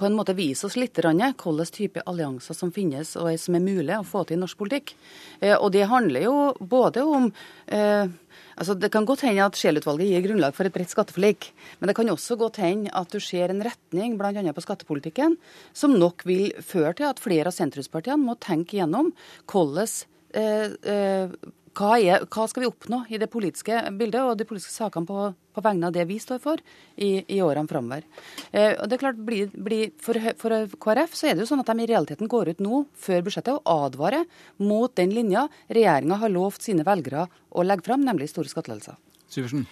på 0.01 0.09
en 0.09 0.17
måte 0.17 0.33
vise 0.37 0.65
oss 0.65 0.79
litt 0.79 0.97
hvilken 0.97 1.69
type 1.71 2.01
allianser 2.09 2.57
som 2.57 2.73
finnes 2.73 3.13
og 3.19 3.29
som 3.39 3.57
er 3.57 3.63
mulig 3.63 3.93
å 3.99 4.07
få 4.07 4.25
til 4.25 4.39
i 4.39 4.41
norsk 4.41 4.57
politikk. 4.57 4.95
Eh, 5.39 5.53
og 5.53 5.69
det 5.75 5.85
handler 5.91 6.25
jo 6.25 6.35
både 6.59 7.05
om 7.05 7.29
eh, 7.67 8.09
altså 8.55 8.75
Det 8.77 8.91
kan 8.93 9.05
godt 9.05 9.23
hende 9.25 9.45
at 9.45 9.57
Scheel-utvalget 9.57 10.09
gir 10.09 10.25
grunnlag 10.25 10.55
for 10.57 10.67
et 10.67 10.73
bredt 10.73 10.91
skatteforlik. 10.91 11.51
Men 11.79 11.89
det 11.89 11.95
kan 11.97 12.09
også 12.09 12.37
godt 12.39 12.59
hende 12.61 12.93
at 12.97 13.13
du 13.13 13.19
ser 13.21 13.53
en 13.53 13.63
retning 13.65 14.17
bl.a. 14.19 14.53
på 14.53 14.65
skattepolitikken 14.65 15.37
som 15.73 15.97
nok 15.97 16.25
vil 16.29 16.51
føre 16.65 16.93
til 16.97 17.09
at 17.09 17.21
flere 17.21 17.51
av 17.51 17.57
sentrumspartiene 17.57 18.21
må 18.21 18.37
tenke 18.41 18.77
gjennom 18.79 19.13
hvordan 19.49 19.89
eh, 20.37 20.77
eh, 20.91 21.33
hva, 21.77 21.95
er, 21.99 22.25
hva, 22.27 22.47
skal 22.49 22.63
vi 22.63 22.69
oppnå 22.69 23.03
i 23.09 23.19
det 23.21 23.29
politiske 23.31 23.77
bildet 23.97 24.21
og 24.23 24.37
de 24.39 24.47
politiske 24.47 24.73
sakene 24.73 25.07
på, 25.07 25.27
på 25.55 25.63
vegne 25.63 25.87
av 25.87 25.95
det 25.95 26.05
vi 26.09 26.17
står 26.19 26.41
for 26.43 26.63
i, 26.95 27.23
i 27.23 27.39
årene 27.43 27.69
framover. 27.71 28.07
Eh, 28.51 28.75
det 28.89 28.99
er 28.99 29.93
for, 30.01 30.19
for, 30.41 30.57
KrF 30.85 31.15
så 31.15 31.29
er 31.29 31.37
det 31.37 31.45
jo 31.45 31.51
sånn 31.53 31.63
at 31.63 31.71
de 31.71 31.85
i 31.85 31.91
realiteten 31.91 32.31
går 32.31 32.53
ut 32.53 32.63
nå 32.63 32.83
før 32.99 33.23
budsjettet 33.27 33.55
og 33.55 33.85
advarer 33.91 34.27
mot 34.59 34.91
den 34.99 35.15
linja 35.15 35.47
regjeringa 35.69 36.19
har 36.23 36.33
lovt 36.33 36.67
sine 36.67 36.85
velgere 36.87 37.27
å 37.49 37.65
legge 37.67 37.87
fram, 37.87 38.03
nemlig 38.07 38.31
store 38.31 38.51
skattelettelser. 38.51 38.99
Syversen. 39.31 39.65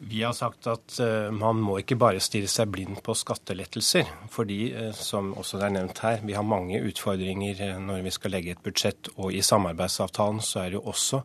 Vi 0.00 0.22
har 0.22 0.32
sagt 0.36 0.66
at 0.70 0.98
uh, 1.02 1.30
man 1.34 1.58
må 1.62 1.80
ikke 1.80 1.98
bare 1.98 2.22
stirre 2.22 2.50
seg 2.50 2.70
blind 2.72 3.00
på 3.04 3.16
skattelettelser. 3.18 4.08
Fordi, 4.32 4.58
uh, 4.74 4.92
som 4.94 5.32
også 5.38 5.58
det 5.60 5.68
er 5.68 5.74
nevnt 5.78 6.02
her, 6.04 6.22
vi 6.22 6.36
har 6.36 6.46
mange 6.46 6.80
utfordringer 6.86 7.64
uh, 7.64 7.80
når 7.82 8.04
vi 8.06 8.14
skal 8.14 8.34
legge 8.36 8.54
et 8.54 8.62
budsjett. 8.64 9.10
Og 9.16 9.34
i 9.34 9.42
samarbeidsavtalen 9.44 10.40
så 10.44 10.62
er 10.62 10.70
det 10.70 10.78
jo 10.78 10.86
også 10.92 11.22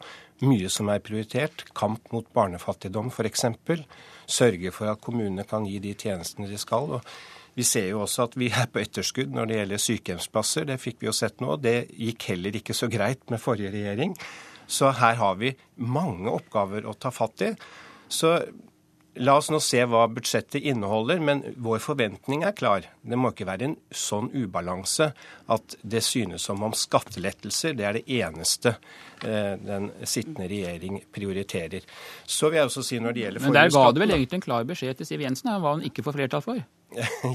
mye 0.47 0.71
som 0.73 0.89
er 0.89 1.03
prioritert. 1.05 1.67
Kamp 1.77 2.09
mot 2.15 2.27
barnefattigdom 2.33 3.13
f.eks. 3.13 3.45
Sørge 4.25 4.73
for 4.73 4.89
at 4.91 5.03
kommunene 5.03 5.45
kan 5.47 5.67
gi 5.69 5.79
de 5.83 5.93
tjenestene 5.99 6.49
de 6.49 6.59
skal. 6.59 6.97
og 6.99 7.15
vi 7.53 7.65
ser 7.67 7.91
jo 7.91 8.01
også 8.01 8.25
at 8.25 8.35
vi 8.39 8.47
er 8.49 8.65
på 8.71 8.81
etterskudd 8.81 9.33
når 9.35 9.49
det 9.49 9.57
gjelder 9.59 9.81
sykehjemsplasser. 9.83 10.65
Det 10.71 10.79
fikk 10.81 11.03
vi 11.03 11.09
jo 11.11 11.13
sett 11.13 11.43
nå. 11.43 11.59
Det 11.61 11.85
gikk 11.93 12.31
heller 12.31 12.57
ikke 12.57 12.73
så 12.73 12.89
greit 12.89 13.29
med 13.29 13.41
forrige 13.41 13.69
regjering. 13.75 14.15
Så 14.65 14.89
her 14.97 15.19
har 15.19 15.37
vi 15.37 15.53
mange 15.77 16.31
oppgaver 16.33 16.87
å 16.89 16.95
ta 16.97 17.11
fatt 17.13 17.45
i. 17.45 17.51
Så 18.13 18.37
La 19.21 19.35
oss 19.37 19.51
nå 19.53 19.59
se 19.61 19.77
hva 19.85 20.07
budsjettet 20.09 20.63
inneholder, 20.65 21.19
men 21.21 21.43
vår 21.61 21.81
forventning 21.85 22.41
er 22.47 22.55
klar. 22.57 22.87
Det 23.05 23.17
må 23.19 23.29
ikke 23.29 23.45
være 23.45 23.67
en 23.67 23.75
sånn 23.93 24.31
ubalanse 24.33 25.11
at 25.53 25.75
det 25.85 26.01
synes 26.01 26.47
som 26.49 26.63
om 26.65 26.73
skattelettelser 26.73 27.77
det 27.77 27.85
er 27.85 27.99
det 27.99 28.03
eneste 28.17 28.73
eh, 29.21 29.53
den 29.61 29.91
sittende 30.01 30.47
regjering 30.49 30.97
prioriterer. 31.13 31.85
Så 32.25 32.49
vil 32.49 32.63
jeg 32.63 32.71
også 32.71 32.85
si 32.87 33.01
når 33.03 33.13
det 33.13 33.25
gjelder 33.27 33.45
Men 33.45 33.59
der 33.59 33.75
ga 33.75 33.85
du 33.93 34.01
vel 34.01 34.15
egentlig 34.17 34.41
en 34.41 34.47
klar 34.47 34.65
beskjed 34.73 34.97
til 34.97 35.11
Siv 35.11 35.25
Jensen 35.27 35.53
om 35.53 35.61
hva 35.61 35.75
hun 35.77 35.85
ikke 35.85 36.05
får 36.07 36.17
flertall 36.17 36.45
for? 36.47 36.65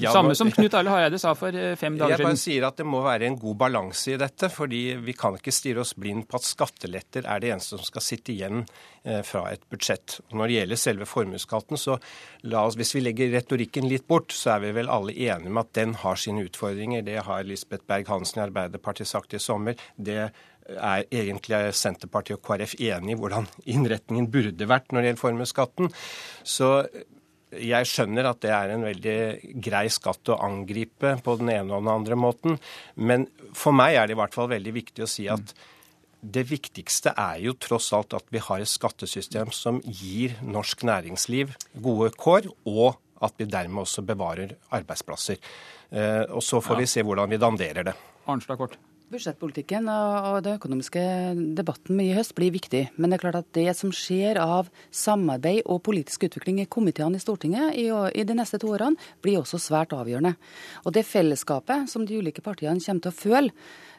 Ja, 0.03 0.13
Samme 0.13 0.35
som 0.39 0.51
Knut 0.55 0.75
Arle 0.79 0.93
Hareide 0.93 1.19
sa 1.19 1.33
for 1.39 1.55
eh, 1.55 1.75
fem 1.81 1.97
dager 1.99 2.15
Jeg 2.17 2.23
bare 2.23 2.37
siden. 2.37 2.43
sier 2.43 2.67
at 2.69 2.77
det 2.79 2.87
må 2.87 3.01
være 3.05 3.27
en 3.27 3.39
god 3.41 3.57
balanse 3.61 4.13
i 4.15 4.19
dette. 4.21 4.51
fordi 4.53 4.83
vi 5.03 5.15
kan 5.19 5.35
ikke 5.39 5.55
stirre 5.55 5.83
oss 5.83 5.95
blind 5.99 6.27
på 6.29 6.39
at 6.39 6.47
skatteletter 6.47 7.27
er 7.27 7.41
det 7.43 7.51
eneste 7.55 7.79
som 7.79 7.87
skal 7.89 8.05
sitte 8.05 8.33
igjen 8.35 8.65
eh, 9.05 9.23
fra 9.27 9.47
et 9.53 9.65
budsjett. 9.71 10.21
Når 10.33 10.47
det 10.47 10.59
gjelder 10.59 10.83
selve 10.85 11.09
formuesskatten, 11.11 11.81
så 11.81 11.99
la 12.43 12.67
oss, 12.69 12.77
hvis 12.79 12.95
vi 12.95 13.03
legger 13.07 13.33
retorikken 13.35 13.89
litt 13.91 14.07
bort, 14.07 14.33
så 14.33 14.57
er 14.57 14.67
vi 14.69 14.75
vel 14.79 14.93
alle 14.93 15.17
enige 15.17 15.51
med 15.51 15.65
at 15.67 15.75
den 15.81 15.97
har 16.05 16.21
sine 16.21 16.47
utfordringer. 16.47 17.03
Det 17.03 17.19
har 17.27 17.45
Lisbeth 17.49 17.85
Berg-Hansen 17.89 18.43
i 18.43 18.47
Arbeiderpartiet 18.47 19.11
sagt 19.11 19.35
i 19.35 19.43
sommer. 19.43 19.75
Det 19.97 20.29
er 20.69 21.05
egentlig 21.09 21.61
Senterpartiet 21.73 22.37
og 22.39 22.45
KrF 22.45 22.75
enige 22.79 23.15
i 23.17 23.19
hvordan 23.19 23.47
innretningen 23.65 24.27
burde 24.31 24.69
vært 24.69 24.93
når 24.93 25.01
det 25.01 25.09
gjelder 25.13 25.23
formuesskatten. 25.23 25.95
Så 26.45 26.69
jeg 27.51 27.89
skjønner 27.89 28.29
at 28.29 28.41
det 28.45 28.53
er 28.53 28.75
en 28.75 28.85
veldig 28.85 29.17
grei 29.65 29.87
skatt 29.93 30.29
å 30.35 30.39
angripe 30.45 31.17
på 31.25 31.37
den 31.41 31.53
ene 31.55 31.75
og 31.75 31.85
den 31.85 31.95
andre 31.95 32.19
måten, 32.19 32.59
men 32.97 33.27
for 33.57 33.77
meg 33.77 33.97
er 33.97 34.07
det 34.09 34.17
i 34.17 34.21
hvert 34.21 34.37
fall 34.37 34.51
veldig 34.53 34.75
viktig 34.77 35.05
å 35.05 35.11
si 35.11 35.29
at 35.33 35.55
det 36.19 36.45
viktigste 36.51 37.13
er 37.15 37.39
jo 37.45 37.55
tross 37.55 37.93
alt 37.95 38.17
at 38.19 38.27
vi 38.35 38.41
har 38.43 38.61
et 38.61 38.69
skattesystem 38.71 39.53
som 39.55 39.79
gir 39.85 40.35
norsk 40.43 40.83
næringsliv 40.89 41.55
gode 41.79 42.11
kår, 42.19 42.51
og 42.67 42.99
at 43.23 43.39
vi 43.39 43.47
dermed 43.51 43.85
også 43.85 44.03
bevarer 44.07 44.57
arbeidsplasser. 44.75 45.39
Eh, 45.91 46.25
Og 46.31 46.43
så 46.43 46.61
får 46.63 46.83
vi 46.83 46.91
se 46.91 47.03
hvordan 47.07 47.31
vi 47.31 47.39
danderer 47.39 47.87
det. 47.91 47.95
Arnstad 48.27 48.59
kort. 48.59 48.77
Budsjettpolitikken 49.09 49.87
og 49.89 50.43
den 50.45 50.59
økonomiske 50.59 51.03
debatten 51.57 52.01
i 52.05 52.11
høst 52.13 52.35
blir 52.37 52.53
viktig. 52.53 52.83
Men 53.01 53.09
det 53.09 53.17
er 53.17 53.23
klart 53.23 53.39
at 53.41 53.47
det 53.57 53.73
som 53.79 53.89
skjer 53.95 54.37
av 54.43 54.69
samarbeid 54.93 55.63
og 55.65 55.81
politisk 55.87 56.27
utvikling 56.29 56.61
i 56.61 56.67
komiteene 56.69 57.17
i 57.17 57.23
Stortinget 57.23 57.79
i, 57.81 57.89
de 58.29 58.37
neste 58.37 58.61
to 58.61 58.75
årene, 58.75 59.01
blir 59.25 59.41
også 59.41 59.61
svært 59.65 59.95
avgjørende. 59.97 60.35
Og 60.85 60.93
det 60.93 61.07
fellesskapet 61.09 61.89
som 61.89 62.05
de 62.05 62.21
ulike 62.21 62.45
partiene 62.45 62.85
kommer 62.85 63.07
til 63.07 63.15
å 63.15 63.17
føle 63.17 63.55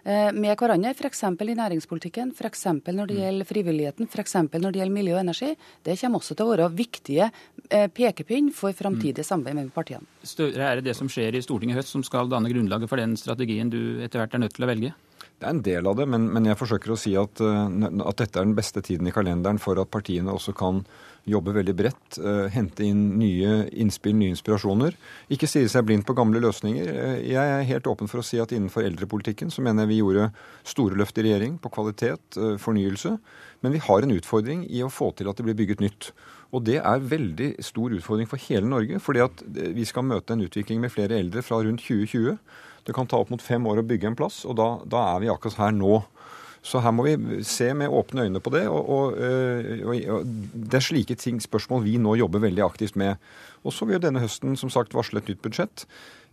eh, 0.05 0.29
med 0.29 0.53
hverandre, 0.53 0.93
f.eks. 0.93 1.25
i 1.25 1.57
næringspolitikken, 1.57 2.35
f.eks. 2.37 2.67
når 2.85 3.09
det 3.09 3.17
gjelder 3.23 3.49
frivilligheten, 3.49 4.11
f.eks. 4.13 4.37
når 4.45 4.69
det 4.69 4.83
gjelder 4.83 4.97
miljø 4.99 5.17
og 5.17 5.23
energi, 5.23 5.55
det 5.89 5.97
kommer 6.03 6.21
også 6.21 6.37
til 6.37 6.45
å 6.45 6.53
være 6.53 6.69
viktige 6.77 7.31
eh, 7.65 7.89
pekepinn 7.89 8.53
for 8.53 8.77
framtidig 8.77 9.25
samarbeid 9.25 9.57
mellom 9.57 9.73
partiene. 9.73 10.18
Støre, 10.27 10.59
er 10.59 10.79
det 10.79 10.89
det 10.89 10.97
som 10.97 11.07
skjer 11.11 11.37
i 11.37 11.43
Stortinget 11.43 11.77
i 11.77 11.79
høst 11.79 11.93
som 11.93 12.03
skal 12.03 12.27
danne 12.31 12.49
grunnlaget 12.51 12.91
for 12.91 12.99
den 12.99 13.15
strategien 13.19 13.71
du 13.71 14.01
etter 14.03 14.19
hvert 14.19 14.33
er 14.35 14.43
nødt 14.43 14.57
til 14.57 14.65
å 14.65 14.71
velge? 14.71 14.95
Det 15.39 15.47
er 15.47 15.53
en 15.55 15.61
del 15.63 15.87
av 15.87 15.95
det, 15.95 16.05
men, 16.11 16.25
men 16.35 16.49
jeg 16.49 16.59
forsøker 16.59 16.91
å 16.91 16.97
si 16.99 17.13
at, 17.15 17.39
eh, 17.39 17.85
at 18.03 18.19
dette 18.19 18.41
er 18.41 18.43
den 18.43 18.57
beste 18.57 18.83
tiden 18.83 19.07
i 19.07 19.13
kalenderen 19.15 19.59
for 19.63 19.79
at 19.79 19.91
partiene 19.91 20.33
også 20.33 20.51
kan 20.57 20.81
jobbe 21.29 21.53
veldig 21.55 21.75
bredt, 21.79 22.17
eh, 22.19 22.49
hente 22.51 22.83
inn 22.83 23.05
nye 23.21 23.53
innspill, 23.71 24.17
nye 24.19 24.33
inspirasjoner. 24.33 24.97
Ikke 25.31 25.47
stirre 25.47 25.71
seg 25.71 25.85
blind 25.87 26.03
på 26.07 26.15
gamle 26.17 26.41
løsninger. 26.43 26.91
Eh, 26.91 27.21
Jeg 27.29 27.53
er 27.53 27.69
helt 27.69 27.87
åpen 27.87 28.11
for 28.11 28.19
å 28.19 28.25
si 28.25 28.41
at 28.43 28.51
innenfor 28.51 28.83
eldrepolitikken 28.83 29.53
så 29.53 29.63
mener 29.63 29.85
jeg 29.85 29.93
vi 29.93 30.01
gjorde 30.01 30.27
store 30.67 30.99
løft 30.99 31.21
i 31.21 31.27
regjering 31.29 31.55
på 31.63 31.71
kvalitet, 31.71 32.35
fornyelse. 32.59 33.15
Men 33.63 33.75
vi 33.75 33.83
har 33.83 34.03
en 34.03 34.15
utfordring 34.15 34.67
i 34.67 34.83
å 34.83 34.91
få 34.91 35.13
til 35.15 35.31
at 35.31 35.39
det 35.39 35.47
blir 35.47 35.55
bygget 35.55 35.83
nytt. 35.83 36.11
Og 36.49 36.63
det 36.65 36.79
er 36.81 37.09
veldig 37.11 37.49
stor 37.61 37.93
utfordring 37.93 38.29
for 38.29 38.41
hele 38.49 38.69
Norge. 38.69 38.99
fordi 38.99 39.21
at 39.21 39.43
eh, 39.55 39.73
vi 39.75 39.85
skal 39.85 40.07
møte 40.07 40.33
en 40.33 40.41
utvikling 40.45 40.81
med 40.81 40.93
flere 40.93 41.19
eldre 41.19 41.43
fra 41.45 41.61
rundt 41.61 41.83
2020. 41.85 42.37
Det 42.87 42.95
kan 42.95 43.07
ta 43.07 43.19
opp 43.19 43.29
mot 43.29 43.41
fem 43.41 43.65
år 43.67 43.81
å 43.81 43.85
bygge 43.85 44.07
en 44.09 44.17
plass, 44.17 44.45
og 44.45 44.57
da, 44.57 44.69
da 44.85 45.03
er 45.15 45.19
vi 45.21 45.29
akkurat 45.29 45.59
her 45.59 45.75
nå. 45.75 46.01
Så 46.61 46.81
her 46.83 46.91
må 46.91 47.05
vi 47.07 47.43
se 47.47 47.71
med 47.73 47.89
åpne 47.89 48.27
øyne 48.27 48.41
på 48.43 48.51
det. 48.53 48.65
Og, 48.67 48.89
og, 48.89 49.17
øh, 49.17 49.83
og, 49.87 49.95
og 50.19 50.25
det 50.53 50.79
er 50.79 50.85
slike 50.85 51.15
ting, 51.15 51.41
spørsmål 51.41 51.85
vi 51.85 51.97
nå 51.97 52.17
jobber 52.19 52.43
veldig 52.43 52.65
aktivt 52.65 52.97
med. 52.99 53.15
Og 53.63 53.75
så 53.75 53.85
vil 53.85 53.97
jo 53.97 54.05
denne 54.07 54.23
høsten 54.23 54.57
som 54.59 54.71
sagt 54.71 54.95
varsle 54.95 55.21
et 55.21 55.29
nytt 55.31 55.41
budsjett. 55.43 55.85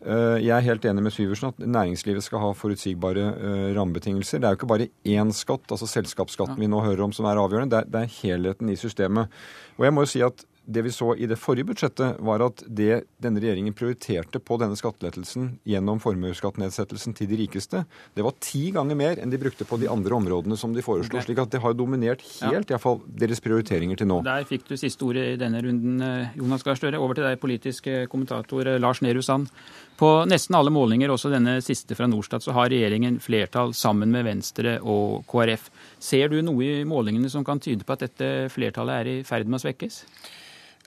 Eh, 0.04 0.38
Jeg 0.44 0.52
er 0.56 0.66
helt 0.66 0.84
enig 0.84 1.02
med 1.02 1.14
Syversen 1.14 1.48
at 1.48 1.62
næringslivet 1.62 2.22
skal 2.26 2.42
ha 2.42 2.50
forutsigbare 2.54 3.28
eh, 3.32 3.70
rammebetingelser. 3.78 4.42
Det 4.42 4.48
er 4.48 4.54
jo 4.54 4.60
ikke 4.60 4.72
bare 4.74 4.90
én 5.06 5.32
skatt, 5.32 5.70
altså 5.70 5.88
selskapsskatten 5.90 6.60
vi 6.60 6.68
nå 6.70 6.82
hører 6.84 7.06
om 7.06 7.14
som 7.16 7.26
er 7.26 7.40
avgjørende. 7.40 7.70
Det 7.72 7.80
er, 7.80 7.90
det 7.94 8.02
er 8.02 8.18
helheten 8.20 8.70
i 8.70 8.76
systemet. 8.76 9.32
Og 9.78 9.88
jeg 9.88 9.94
må 9.96 10.04
jo 10.04 10.12
si 10.12 10.22
at 10.26 10.44
det 10.66 10.82
vi 10.82 10.92
så 10.92 11.12
i 11.14 11.28
det 11.30 11.38
forrige 11.38 11.68
budsjettet, 11.70 12.18
var 12.26 12.42
at 12.44 12.62
det 12.66 13.04
denne 13.22 13.40
regjeringen 13.42 13.74
prioriterte 13.76 14.40
på 14.42 14.58
denne 14.60 14.76
skattelettelsen 14.78 15.52
gjennom 15.68 16.00
formuesskattnedsettelsen 16.02 17.14
til 17.16 17.30
de 17.30 17.38
rikeste, 17.42 17.84
det 18.16 18.24
var 18.26 18.34
ti 18.42 18.68
ganger 18.74 18.98
mer 18.98 19.20
enn 19.22 19.30
de 19.30 19.40
brukte 19.40 19.66
på 19.68 19.78
de 19.80 19.90
andre 19.90 20.16
områdene 20.18 20.58
som 20.58 20.74
de 20.74 20.84
foreslo. 20.84 21.16
Okay. 21.16 21.28
slik 21.28 21.42
at 21.42 21.52
det 21.54 21.62
har 21.62 21.76
dominert 21.78 22.24
helt, 22.40 22.66
ja. 22.66 22.74
iallfall 22.74 23.00
deres 23.06 23.42
prioriteringer 23.44 24.00
til 24.00 24.10
nå. 24.10 24.20
Der 24.26 24.46
fikk 24.48 24.66
du 24.68 24.74
siste 24.80 25.06
ordet 25.06 25.26
i 25.34 25.40
denne 25.40 25.62
runden, 25.62 26.00
eh, 26.02 26.38
Jonas 26.40 26.66
Gahr 26.66 26.78
Støre. 26.78 27.00
Over 27.00 27.18
til 27.18 27.28
deg, 27.28 27.38
politisk 27.42 27.86
eh, 27.92 28.06
kommentator 28.10 28.66
eh, 28.66 28.80
Lars 28.82 29.02
Nehru 29.04 29.22
Sand. 29.22 29.52
På 29.96 30.10
nesten 30.28 30.58
alle 30.58 30.72
målinger, 30.74 31.12
også 31.12 31.30
denne 31.32 31.60
siste 31.64 31.96
fra 31.96 32.08
Norstat, 32.10 32.44
så 32.44 32.52
har 32.56 32.72
regjeringen 32.72 33.20
flertall 33.22 33.72
sammen 33.76 34.10
med 34.12 34.26
Venstre 34.26 34.76
og 34.82 35.22
KrF. 35.30 35.70
Ser 36.02 36.34
du 36.34 36.42
noe 36.44 36.82
i 36.82 36.88
målingene 36.88 37.30
som 37.32 37.46
kan 37.46 37.62
tyde 37.62 37.86
på 37.86 37.94
at 37.94 38.04
dette 38.04 38.50
flertallet 38.52 38.98
er 39.00 39.12
i 39.14 39.22
ferd 39.24 39.48
med 39.48 39.60
å 39.60 39.64
svekkes? 39.64 40.02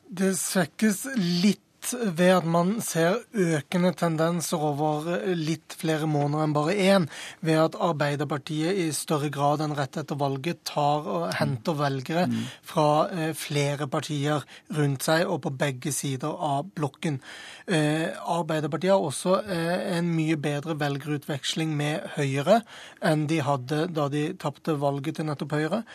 Det 0.09 0.31
svekkes 0.33 1.03
litt 1.15 1.61
ved 1.93 2.31
at 2.33 2.45
man 2.49 2.71
ser 2.83 3.19
økende 3.31 3.91
tendenser 3.97 4.61
over 4.61 5.05
litt 5.37 5.75
flere 5.79 6.07
måneder 6.09 6.43
enn 6.43 6.55
bare 6.55 6.73
én, 6.75 7.05
ved 7.45 7.59
at 7.61 7.77
Arbeiderpartiet 7.89 8.79
i 8.83 8.87
større 8.95 9.29
grad 9.33 9.61
enn 9.63 9.75
rett 9.77 9.99
etter 10.01 10.17
valget 10.19 10.63
tar 10.67 11.05
og 11.07 11.27
henter 11.37 11.77
velgere 11.79 12.25
fra 12.65 12.87
eh, 13.13 13.33
flere 13.37 13.87
partier 13.91 14.45
rundt 14.75 15.05
seg 15.05 15.25
og 15.29 15.43
på 15.45 15.53
begge 15.61 15.93
sider 15.95 16.33
av 16.33 16.67
blokken. 16.75 17.21
Eh, 17.69 18.09
Arbeiderpartiet 18.17 18.95
har 18.95 19.05
også 19.05 19.39
eh, 19.45 19.75
en 19.99 20.09
mye 20.15 20.39
bedre 20.41 20.77
velgerutveksling 20.79 21.77
med 21.77 22.15
Høyre 22.17 22.63
enn 23.05 23.27
de 23.29 23.43
hadde 23.45 23.85
da 23.93 24.09
de 24.11 24.31
tapte 24.41 24.75
valget 24.81 25.21
til 25.21 25.29
nettopp 25.29 25.55
Høyre. 25.55 25.85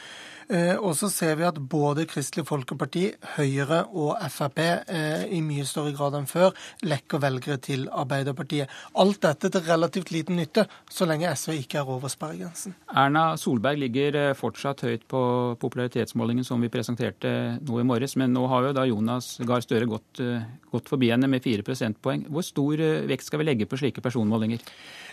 Eh, 0.48 0.76
og 0.76 0.94
så 0.98 1.10
ser 1.12 1.34
vi 1.40 1.46
at 1.48 1.58
både 1.58 2.06
Kristelig 2.10 2.46
Folkeparti, 2.48 3.06
Høyre 3.36 3.80
og 3.90 4.20
Frp 4.30 4.60
eh, 4.62 5.24
i 5.34 5.40
mye 5.44 5.66
større 5.68 5.94
grad 5.96 6.14
enn 6.18 6.28
før 6.30 6.54
lekker 6.86 7.22
velgere 7.24 7.58
til 7.64 7.88
Arbeiderpartiet. 7.90 8.70
Alt 9.00 9.22
dette 9.24 9.50
til 9.50 9.66
relativt 9.66 10.12
liten 10.14 10.38
nytte, 10.38 10.66
så 10.90 11.08
lenge 11.10 11.32
SV 11.34 11.56
ikke 11.58 11.80
er 11.82 11.90
over 11.96 12.12
sperregrensen. 12.12 12.76
Erna 12.94 13.26
Solberg 13.40 13.82
ligger 13.82 14.20
eh, 14.20 14.36
fortsatt 14.38 14.84
høyt 14.86 15.08
på 15.10 15.24
popularitetsmålingen 15.60 16.46
som 16.46 16.62
vi 16.62 16.72
presenterte 16.72 17.34
nå 17.58 17.80
i 17.80 17.88
morges, 17.88 18.14
men 18.20 18.36
nå 18.36 18.46
har 18.52 18.68
jo 18.68 18.76
da 18.76 18.86
Jonas 18.86 19.34
Gahr 19.42 19.64
Støre 19.64 19.88
gått, 19.88 20.20
gått 20.70 20.90
forbi 20.90 21.08
henne 21.10 21.26
med 21.30 21.42
fire 21.42 21.64
prosentpoeng. 21.66 22.28
Hvor 22.30 22.44
stor 22.44 22.78
vekst 23.08 23.24
vekt 23.24 23.30
skal 23.30 23.40
vi 23.40 23.48
legge 23.48 23.66
på 23.66 23.78
slike 23.78 24.02
personmålinger? 24.04 24.60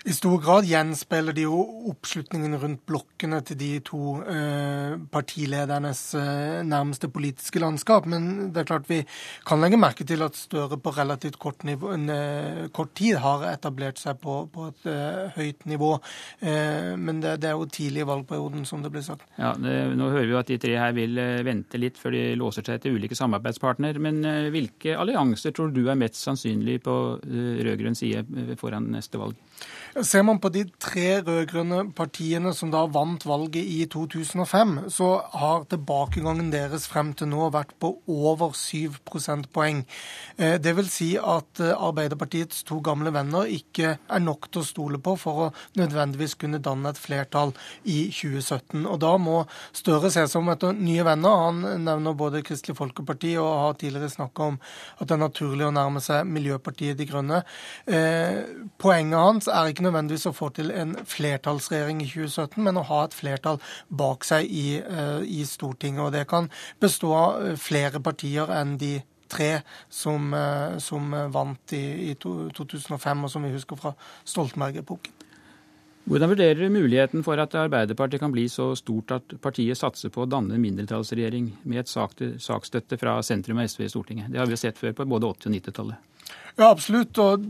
I 0.06 0.14
stor 0.14 0.40
grad 0.42 0.66
gjenspeiler 0.66 1.34
de 1.34 1.46
jo 1.46 1.62
oppslutningen 1.92 2.58
rundt 2.60 2.86
blokkene 2.90 3.42
til 3.46 3.58
de 3.58 3.72
to 3.86 4.18
eh, 4.26 4.98
partiledernes 5.22 6.02
eh, 6.18 6.62
nærmeste 6.66 7.10
politiske 7.14 7.62
landskap. 7.62 8.08
Men 8.10 8.52
det 8.54 8.64
er 8.64 8.70
klart 8.72 8.90
vi 8.90 9.02
kan 9.48 9.62
legge 9.62 9.80
merke 9.80 10.08
til 10.08 10.24
at 10.26 10.40
Støre 10.42 10.80
på 10.82 10.94
relativt 10.96 11.38
kort, 11.40 11.64
nivå, 11.68 11.94
eh, 11.94 12.68
kort 12.74 12.96
tid 12.98 13.20
har 13.22 13.46
etablert 13.52 14.02
seg 14.02 14.18
på, 14.22 14.38
på 14.52 14.70
et 14.72 14.88
uh, 14.90 15.28
høyt 15.36 15.66
nivå. 15.70 15.92
Uh, 16.42 16.98
men 16.98 17.20
det, 17.22 17.36
det 17.44 17.52
er 17.52 17.60
jo 17.60 17.68
tidlig 17.70 18.02
i 18.02 18.08
valgperioden, 18.10 18.66
som 18.66 18.82
det 18.82 18.92
ble 18.94 19.04
sagt. 19.06 19.28
Ja, 19.38 19.54
det, 19.60 19.76
Nå 20.00 20.10
hører 20.10 20.26
vi 20.26 20.34
jo 20.34 20.40
at 20.42 20.50
de 20.50 20.58
tre 20.62 20.74
her 20.80 20.96
vil 20.98 21.20
vente 21.46 21.80
litt 21.80 22.00
før 22.02 22.16
de 22.16 22.24
låser 22.40 22.66
seg 22.66 22.82
til 22.82 22.98
ulike 22.98 23.18
samarbeidspartner. 23.18 24.00
Men 24.02 24.24
hvilke 24.54 24.98
allianser 24.98 25.54
tror 25.56 25.72
du 25.76 25.84
er 25.86 26.00
mest 26.00 26.20
sannsynlig 26.20 26.80
på 26.88 26.98
rød-grønn 27.22 27.98
side 27.98 28.26
foran 28.60 28.90
neste 28.96 29.22
valg? 29.22 29.38
Ser 29.92 30.24
man 30.24 30.38
på 30.40 30.48
de 30.54 30.62
tre 30.80 31.18
rød-grønne 31.20 31.82
partiene 31.92 32.54
som 32.56 32.70
da 32.72 32.86
vant 32.88 33.26
valget 33.28 33.68
i 33.68 33.82
2005, 33.92 34.86
så 34.88 35.08
har 35.36 35.66
tilbakegangen 35.68 36.48
deres 36.54 36.86
frem 36.88 37.10
til 37.18 37.28
nå 37.28 37.50
vært 37.52 37.74
på 37.82 37.90
over 38.08 38.54
7 38.56 38.96
prosentpoeng. 39.04 39.82
Eh, 40.38 40.58
Det 40.64 40.76
vil 40.78 40.88
si 40.88 41.10
at 41.18 41.60
eh, 41.60 41.74
Arbeiderpartiets 41.76 42.64
to 42.64 42.80
gamle 42.80 43.12
venner 43.12 43.50
ikke 43.52 43.98
er 44.00 44.24
nok 44.24 44.48
til 44.52 44.62
å 44.62 44.70
stole 44.70 44.98
på 45.04 45.18
for 45.20 45.42
å 45.44 45.50
nødvendigvis 45.76 46.38
kunne 46.40 46.62
danne 46.64 46.94
et 46.94 47.02
flertall 47.02 47.52
i 47.84 48.08
2017. 48.16 48.86
Og 48.88 49.00
da 49.04 49.18
må 49.18 49.42
Støre 49.76 50.12
se 50.12 50.24
seg 50.28 50.40
om 50.40 50.50
etter 50.54 50.74
nye 50.78 51.04
venner. 51.04 51.44
Han 51.48 51.84
nevner 51.84 52.16
både 52.18 52.44
Kristelig 52.46 52.78
Folkeparti 52.78 53.34
og 53.42 53.50
har 53.66 53.78
tidligere 53.80 54.12
snakka 54.14 54.48
om 54.54 54.60
at 55.00 55.08
det 55.08 55.16
er 55.16 55.22
naturlig 55.26 55.68
å 55.68 55.74
nærme 55.76 56.02
seg 56.04 56.28
Miljøpartiet 56.28 56.98
De 57.00 57.08
Grønne. 57.10 57.42
Eh, 57.88 58.42
Poenget 58.82 59.18
hans 59.20 59.48
er 59.52 59.72
ikke 59.72 59.81
nødvendigvis 59.84 60.28
å 60.30 60.36
få 60.36 60.50
til 60.56 60.72
en 60.72 60.96
flertallsregjering 60.96 62.02
i 62.04 62.10
2017, 62.10 62.58
men 62.64 62.80
å 62.80 62.86
ha 62.90 63.04
et 63.06 63.16
flertall 63.18 63.62
bak 63.90 64.26
seg 64.28 64.50
i, 64.50 64.78
eh, 64.80 65.22
i 65.26 65.46
Stortinget. 65.48 66.06
Og 66.06 66.12
det 66.16 66.28
kan 66.32 66.50
bestå 66.80 67.14
av 67.14 67.46
eh, 67.46 67.56
flere 67.56 68.02
partier 68.04 68.52
enn 68.52 68.78
de 68.82 69.00
tre 69.32 69.62
som, 69.90 70.34
eh, 70.34 70.78
som 70.78 71.12
vant 71.32 71.74
i, 71.74 72.12
i 72.12 72.16
2005, 72.16 73.24
og 73.24 73.32
som 73.32 73.44
vi 73.44 73.56
husker 73.56 73.80
fra 73.80 73.96
Stoltenberg-epoken. 74.26 75.22
Hvordan 76.10 76.32
vurderer 76.32 76.58
du 76.58 76.70
muligheten 76.74 77.22
for 77.24 77.38
at 77.38 77.54
Arbeiderpartiet 77.56 78.24
kan 78.24 78.32
bli 78.34 78.48
så 78.50 78.72
stort 78.76 79.12
at 79.14 79.36
partiet 79.42 79.78
satser 79.78 80.10
på 80.10 80.24
å 80.24 80.30
danne 80.30 80.56
en 80.58 80.64
mindretallsregjering 80.64 81.52
med 81.64 81.84
et 81.84 81.92
sak- 81.92 82.18
saksstøtte 82.42 82.98
fra 82.98 83.20
sentrum 83.22 83.62
og 83.62 83.70
SV 83.70 83.86
i 83.86 83.92
Stortinget? 83.94 84.32
Det 84.34 84.42
har 84.42 84.50
vi 84.50 84.58
sett 84.58 84.82
før 84.82 84.96
på 84.98 85.06
både 85.06 85.30
80- 85.30 85.52
og 85.52 85.56
90-tallet. 85.60 86.11
Ja, 86.58 86.68
absolutt. 86.70 87.18
Og 87.22 87.46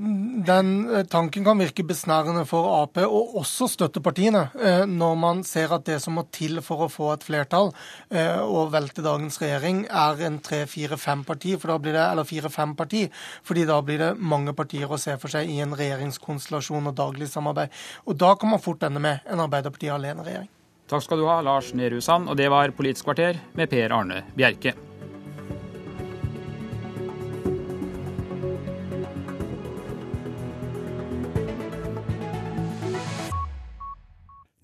den 0.46 0.70
eh, 0.90 1.06
tanken 1.10 1.46
kan 1.46 1.60
virke 1.60 1.84
besnærende 1.88 2.44
for 2.50 2.70
Ap, 2.78 3.00
og 3.04 3.36
også 3.42 3.68
støttepartiene, 3.72 4.44
eh, 4.62 4.84
når 4.88 5.16
man 5.20 5.42
ser 5.48 5.74
at 5.76 5.88
det 5.90 5.98
som 6.04 6.16
må 6.20 6.26
til 6.34 6.62
for 6.66 6.86
å 6.86 6.92
få 6.92 7.10
et 7.16 7.26
flertall 7.26 7.72
eh, 8.14 8.38
og 8.40 8.72
velte 8.76 9.04
dagens 9.06 9.40
regjering, 9.42 9.84
er 9.90 10.22
en 10.28 10.40
tre-fire-fem 10.44 11.26
parti, 11.28 11.56
eller 11.58 12.28
fire-fem 12.28 12.76
parti, 12.78 13.08
fordi 13.44 13.66
da 13.70 13.82
blir 13.86 14.00
det 14.02 14.12
mange 14.18 14.54
partier 14.58 14.92
å 14.92 15.02
se 15.02 15.18
for 15.22 15.34
seg 15.34 15.50
i 15.50 15.60
en 15.66 15.76
regjeringskonstellasjon 15.78 16.94
og 16.94 16.98
daglig 16.98 17.32
samarbeid. 17.32 17.74
Og 18.06 18.20
da 18.22 18.36
kan 18.36 18.54
man 18.54 18.64
fort 18.64 18.84
ende 18.88 19.02
med 19.02 19.26
en 19.26 19.42
Arbeiderpartiet 19.42 19.96
alene-regjering. 19.98 20.50
Takk 20.92 21.06
skal 21.06 21.22
du 21.24 21.28
ha, 21.30 21.40
Lars 21.44 21.72
Nehru 21.74 22.02
Sand, 22.04 22.30
og 22.30 22.38
det 22.40 22.52
var 22.52 22.76
Politisk 22.76 23.08
kvarter 23.08 23.40
med 23.56 23.72
Per 23.72 23.96
Arne 23.96 24.26
Bjerke. 24.36 24.91